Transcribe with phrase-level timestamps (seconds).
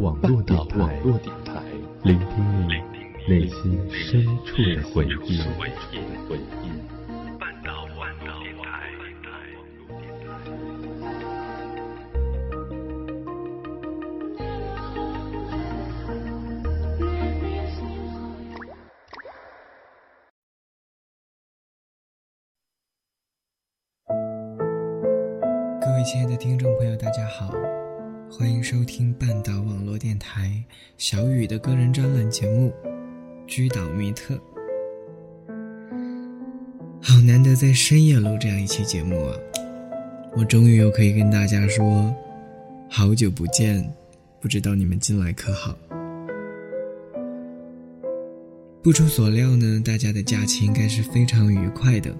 [0.00, 1.00] 网络电台，
[2.02, 2.74] 聆听你
[3.28, 5.38] 内心深处的回忆。
[25.80, 27.52] 各位亲爱的听众朋友，大家好，
[28.36, 30.60] 欢迎收听半岛网络电台
[30.98, 32.72] 小雨的个人专栏节目
[33.46, 34.34] 《居岛密特》。
[37.00, 39.38] 好难得在深夜录这样一期节目啊！
[40.36, 42.12] 我终于又可以跟大家说，
[42.90, 43.88] 好久不见，
[44.40, 45.78] 不知道你们近来可好？
[48.82, 52.12] 不出所料呢，大家的假期应该是非常愉快的。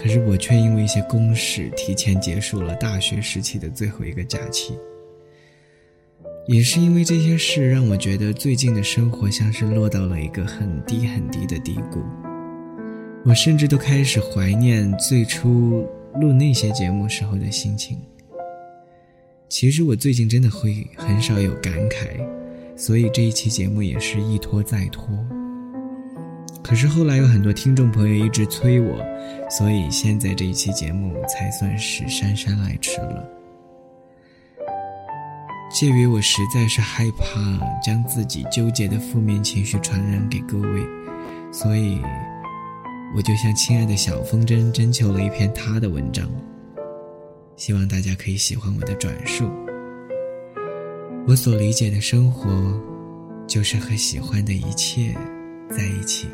[0.00, 4.78] 可是我却因为一些公事提前结束了大学时期的最后一个假期。
[6.46, 12.02] 也是因为这些事，让我觉得最近的生活像是落到了一个很低很低的低谷。
[13.26, 15.86] 我甚至都开始怀念最初
[16.18, 17.98] 录那些节目时候的心情。
[19.50, 22.08] 其实我最近真的会很少有感慨，
[22.74, 25.06] 所以这一期节目也是一拖再拖。
[26.62, 29.04] 可是后来有很多听众朋友一直催我，
[29.50, 33.28] 所以现在这一期节目才算是姗姗来迟了。
[35.72, 37.40] 介于我实在是害怕
[37.80, 40.80] 将自己纠结的负面情绪传染给各位，
[41.52, 42.00] 所以
[43.16, 46.28] 我就向亲爱的小风筝征求了一篇他的文章，
[47.56, 49.50] 希望大家可以喜欢我的转述。
[51.26, 52.50] 我所理解的生活，
[53.46, 55.14] 就是和喜欢的一切
[55.70, 56.28] 在一起。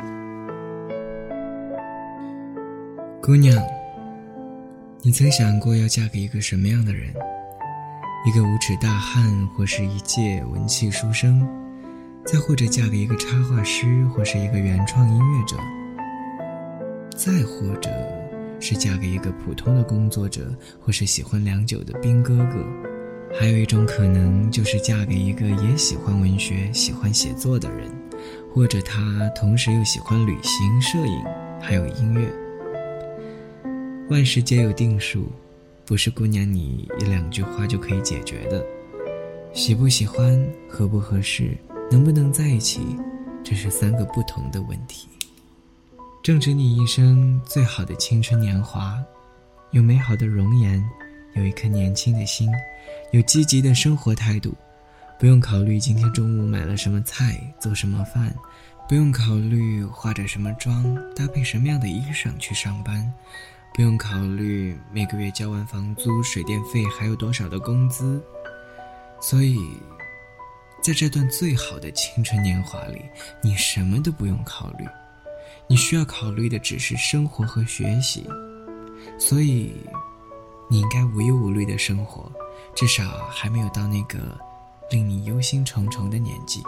[3.23, 3.63] 姑娘，
[5.03, 7.13] 你曾想过要嫁给一个什么样的人？
[8.27, 11.47] 一个无耻大汉，或是一介文气书生？
[12.25, 15.57] 再或者嫁给一个插画师，或是一个原创音乐者？
[17.15, 17.91] 再或者
[18.59, 22.65] 是嫁给一个普通的工作者，或是喜欢良久的兵哥哥？
[23.39, 27.91] 还有一种可能，就是嫁给一个也喜欢文学、喜欢写作的人，
[28.53, 31.23] 或者他同时又喜欢旅行、摄影，
[31.61, 32.27] 还有音乐。
[34.09, 35.27] 万事皆有定数，
[35.85, 38.65] 不是姑娘你一两句话就可以解决的。
[39.53, 40.39] 喜不喜欢，
[40.69, 41.57] 合不合适，
[41.91, 42.81] 能不能在一起，
[43.43, 45.09] 这是三个不同的问题。
[46.23, 48.97] 正值你一生最好的青春年华，
[49.71, 50.83] 有美好的容颜，
[51.35, 52.49] 有一颗年轻的心，
[53.13, 54.55] 有积极的生活态度，
[55.19, 58.35] 不用考虑今天中午买了什么菜，做什么饭，
[58.87, 63.11] 不用考虑化着什么妆，搭配什么样的衣裳去上班。
[63.75, 68.23] 不用考虑每个月交完房租、水电费还有多少的工资，
[69.21, 69.59] 所以，
[70.83, 73.01] 在这段最好的青春年华里，
[73.43, 74.87] 你什么都不用考虑，
[75.67, 78.27] 你需要考虑的只是生活和学习。
[79.19, 79.75] 所以，
[80.71, 82.31] 你应该无忧无虑的生活，
[82.75, 84.39] 至少还没有到那个
[84.91, 86.63] 令你忧心忡忡的年纪。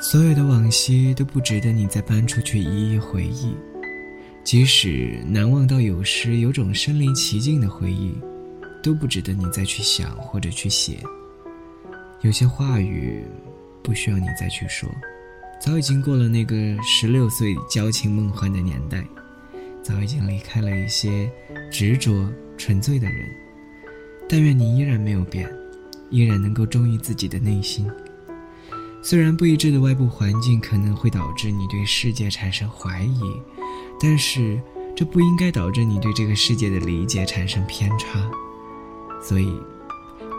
[0.00, 3.54] 所有的往昔都不值得你再搬出去一一回忆。
[4.42, 8.18] 即使难忘到有时有种身临其境的回忆，
[8.82, 10.98] 都不值得你再去想或者去写。
[12.22, 13.22] 有些话语，
[13.82, 14.88] 不需要你再去说，
[15.60, 19.04] 早已经过了那个十六岁娇情梦幻的年代，
[19.82, 21.30] 早已经离开了一些
[21.70, 23.28] 执着纯粹的人。
[24.26, 25.46] 但愿你依然没有变，
[26.10, 27.86] 依然能够忠于自己的内心。
[29.02, 33.20] 虽然不一致的外部环境可能会导致你对世界产生怀疑。
[34.02, 34.58] 但是，
[34.96, 38.18] 这不应该导致你对这个世界的理解产生偏差，
[39.22, 39.52] 所以，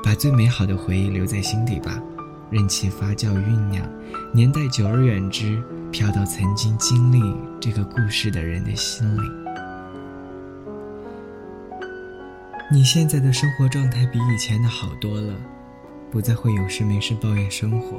[0.04, 2.02] 把最美好的回忆留在心底吧，
[2.50, 3.88] 任其发酵酝酿，
[4.34, 5.62] 年代久而远之，
[5.92, 7.22] 飘到曾经经历
[7.60, 9.22] 这个故事的人的心里。
[12.74, 15.36] 你现在的生活状态比以前的好多了，
[16.12, 17.98] 不再会有事没事抱怨生活，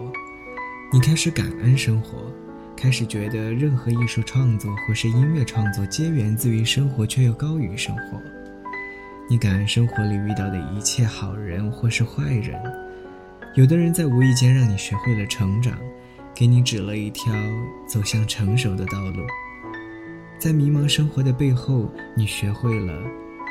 [0.93, 2.31] 你开始感恩生活。
[2.77, 8.21] 开始觉得任何艺术创作或是音乐创作皆源自于生活，却又高于生活。
[9.31, 12.61] 你感恩生活里遇到的一切好人或是坏人，
[13.55, 15.79] 有的人在无意间让你学会了成长，
[16.35, 17.33] 给你指了一条
[17.87, 19.25] 走向成熟的道路。
[20.39, 22.93] 在迷茫生活的背后，你学会了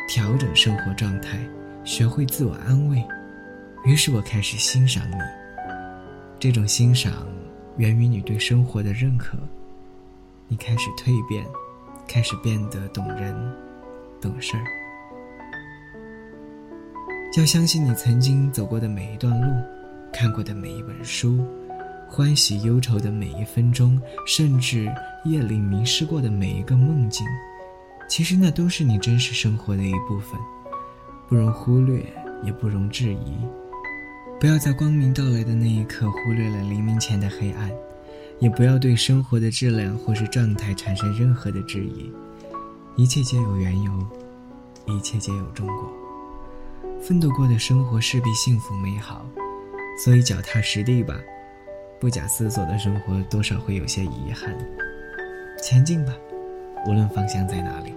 [0.08, 1.40] 调整生活状态，
[1.84, 3.02] 学会自我安慰。
[3.83, 5.16] 于是我开始欣赏你，
[6.39, 7.25] 这种欣赏。
[7.78, 9.38] 源于你对生活的认可，
[10.48, 11.44] 你开始蜕变，
[12.07, 13.33] 开始变得懂人、
[14.19, 14.63] 懂事儿。
[17.38, 19.48] 要相信你曾经走过的每一段路，
[20.13, 21.44] 看过的每一本书，
[22.07, 24.94] 欢喜忧愁的每一分钟，甚至
[25.24, 27.25] 夜里迷失过的每一个梦境，
[28.07, 30.39] 其实那都是你真实生活的一部分，
[31.27, 32.06] 不容忽略，
[32.44, 33.38] 也不容置疑。
[34.41, 37.69] 不要在光明到来的那一刻忽略了黎明前的黑暗，
[38.39, 42.11] 也不要对生活的质量或是状态产生任何的质疑。
[42.95, 43.91] 一切皆有缘由，
[44.88, 45.93] 一切皆有终果。
[46.99, 49.23] 奋斗过的生活势必幸福美好，
[50.03, 51.15] 所以脚踏实地吧。
[51.99, 54.57] 不假思索的生活多少会有些遗憾。
[55.61, 56.15] 前进吧，
[56.88, 57.93] 无论方向在哪里。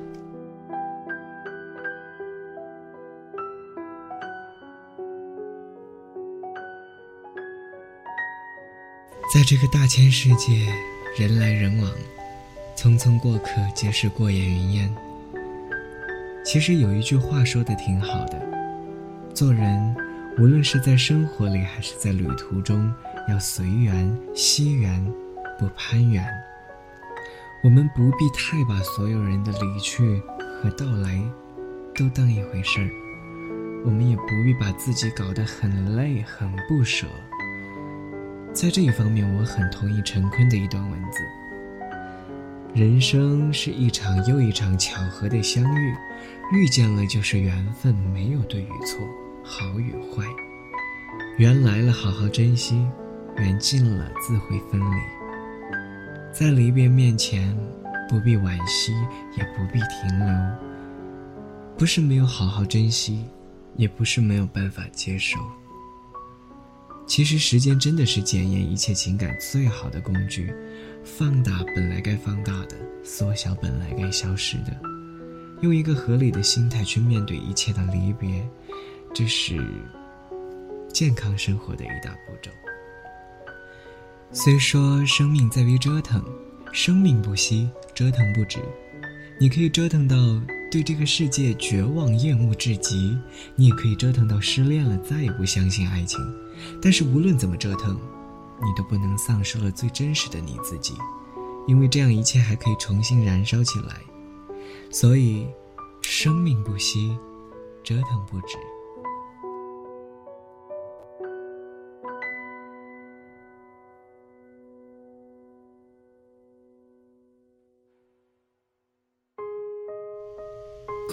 [9.47, 10.67] 这个大千世界，
[11.19, 11.93] 人来人往，
[12.75, 14.95] 匆匆过客皆是过眼云烟。
[16.43, 18.41] 其实有一句话说的挺好的。
[19.35, 19.95] 做人，
[20.39, 22.91] 无论是在生活里还是在旅途中，
[23.29, 25.05] 要随缘惜缘，
[25.59, 26.27] 不攀缘。
[27.63, 31.23] 我们不必太把所有人的离去和到来
[31.95, 32.89] 都当一回事儿，
[33.85, 37.07] 我们也不必把自己搞得很累很不舍。
[38.55, 41.19] 在这一方面，我很同意陈坤的一段文字：
[42.73, 45.93] 人生是一场又一场巧合的相遇，
[46.53, 49.01] 遇见了就是缘分，没有对与错。
[49.43, 50.25] 好与坏，
[51.37, 52.87] 缘来了好好珍惜，
[53.37, 54.97] 缘尽了自会分离。
[56.33, 57.55] 在离别面前，
[58.09, 58.93] 不必惋惜，
[59.37, 60.35] 也不必停留。
[61.77, 63.25] 不是没有好好珍惜，
[63.77, 65.41] 也不是没有办法接受。
[67.07, 70.53] 其实时间真的是检验一切情感最好的工具，
[71.05, 74.77] 放大本来该放大的，缩小本来该消失的，
[75.61, 78.47] 用一个合理的心态去面对一切的离别。
[79.15, 79.65] 这是
[80.93, 82.51] 健康生活的一大步骤。
[84.33, 86.25] 虽说生命在于折腾，
[86.73, 88.59] 生命不息，折腾不止。
[89.39, 90.17] 你可以折腾到
[90.75, 93.17] 对这个世界绝望厌恶至极，
[93.55, 96.19] 你也可以折腾到失恋了，再也不相信爱情。
[96.83, 100.95] 但是无论怎么折腾，你都不能丧失了最真实的你自己，
[101.69, 104.01] 因为这样一切还可以重新燃烧起来。
[104.91, 105.47] 所以，
[106.03, 107.17] 生命不息，
[107.85, 108.57] 折腾不止。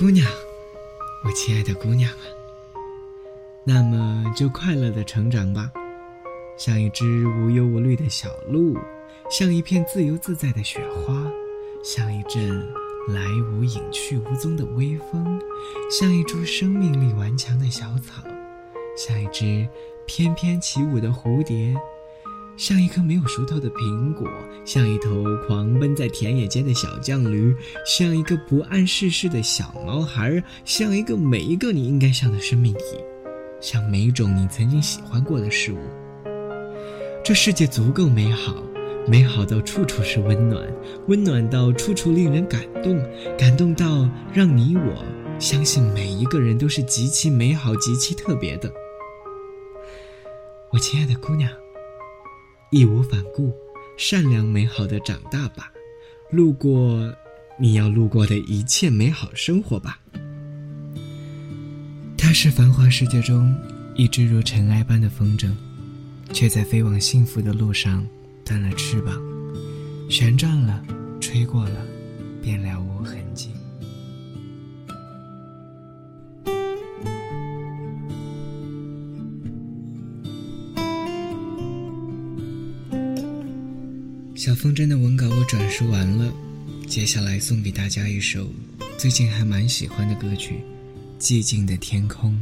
[0.01, 0.27] 姑娘，
[1.23, 2.25] 我亲爱的姑娘啊，
[3.63, 5.71] 那么就快乐的成长吧，
[6.57, 8.75] 像一只无忧无虑的小鹿，
[9.29, 11.31] 像一片自由自在的雪花，
[11.83, 12.67] 像一阵
[13.09, 13.21] 来
[13.53, 15.39] 无影去无踪的微风，
[15.91, 18.23] 像一株生命力顽强的小草，
[18.97, 19.69] 像一只
[20.07, 21.75] 翩翩起舞的蝴蝶。
[22.57, 24.29] 像一颗没有熟透的苹果，
[24.65, 27.55] 像一头狂奔在田野间的小犟驴，
[27.85, 32.83] 像一个不谙世事的小毛孩，像一个每一个你应该像的生命体，
[33.59, 35.77] 像每一种你曾经喜欢过的事物。
[37.23, 38.55] 这世界足够美好，
[39.07, 40.67] 美好到处处是温暖，
[41.07, 43.01] 温暖到处处令人感动，
[43.39, 45.03] 感动到让你我
[45.39, 48.71] 相信每一个人都是极其美好、极其特别的。
[50.69, 51.49] 我亲爱的姑娘。
[52.71, 53.53] 义无反顾，
[53.97, 55.69] 善良美好的长大吧，
[56.31, 57.13] 路过
[57.59, 59.99] 你要路过的一切美好生活吧。
[62.17, 63.53] 它是繁华世界中
[63.93, 65.51] 一只如尘埃般的风筝，
[66.31, 68.07] 却在飞往幸福的路上
[68.45, 69.21] 断了翅膀，
[70.09, 70.81] 旋转了，
[71.19, 71.85] 吹过了，
[72.41, 73.49] 便了无痕迹。
[84.43, 86.33] 小风筝的文稿我转述完了，
[86.87, 88.51] 接下来送给大家一首
[88.97, 90.55] 最近还蛮喜欢的歌曲
[91.23, 92.35] 《寂静的天空》。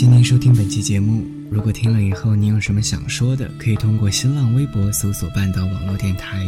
[0.00, 1.26] 谢您收听本期节目。
[1.50, 6.42] 如果听了以后您有什么想说的，可以通过新浪微博搜索“半岛网络电台”，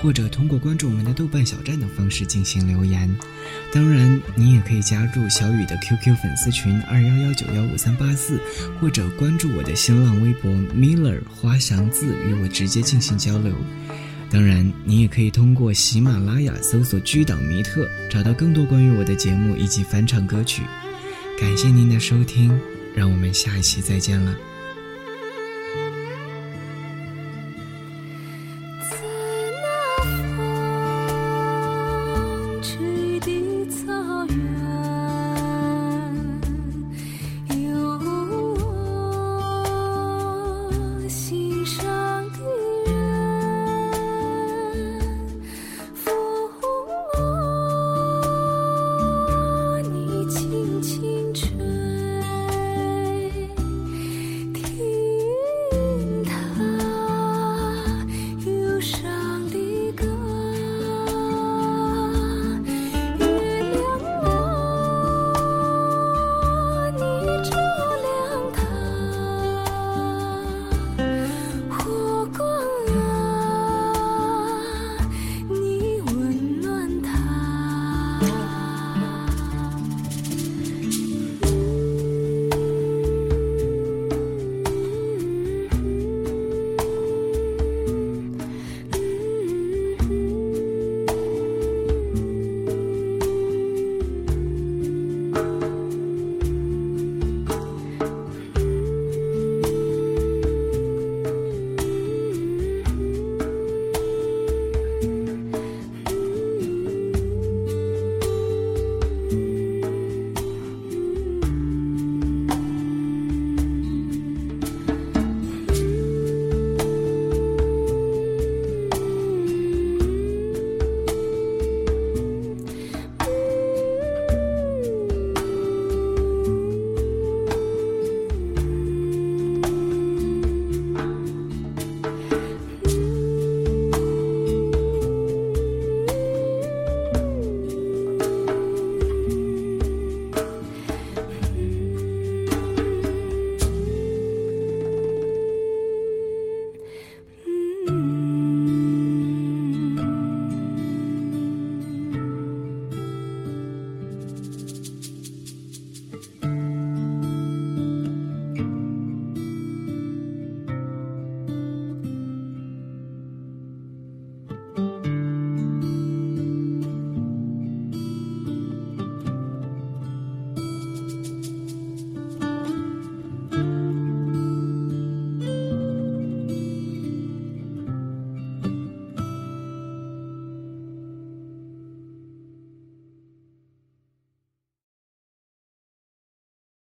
[0.00, 3.14] 或者通过关注我们的豆瓣小站等方式进行留言。
[3.74, 8.40] 当然，您也可以加入小雨的 QQ 粉丝群二幺幺九幺五三八四，
[8.80, 13.54] 或者关注我的新浪微博 Miller 花祥字与我直接进行交流。
[14.30, 20.62] 当然，您也可以通过喜马拉雅搜索“居岛弥特”，找到更多关于我的节目以及翻唱歌曲。
[21.38, 22.58] 感谢您的收听。
[22.94, 24.34] 让我们下一期再见了。